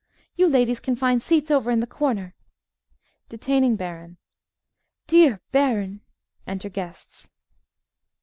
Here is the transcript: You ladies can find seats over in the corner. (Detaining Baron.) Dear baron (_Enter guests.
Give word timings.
You 0.35 0.47
ladies 0.47 0.79
can 0.79 0.95
find 0.95 1.21
seats 1.21 1.51
over 1.51 1.69
in 1.69 1.79
the 1.79 1.85
corner. 1.85 2.33
(Detaining 3.29 3.75
Baron.) 3.75 4.17
Dear 5.05 5.41
baron 5.51 6.01
(_Enter 6.47 6.73
guests. 6.73 7.31